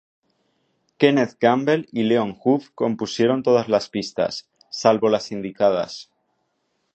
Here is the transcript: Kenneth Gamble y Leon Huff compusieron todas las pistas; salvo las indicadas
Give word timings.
Kenneth 0.97 1.37
Gamble 1.39 1.85
y 1.91 2.01
Leon 2.01 2.35
Huff 2.43 2.71
compusieron 2.73 3.43
todas 3.43 3.69
las 3.69 3.87
pistas; 3.89 4.49
salvo 4.71 5.09
las 5.09 5.31
indicadas 5.31 6.09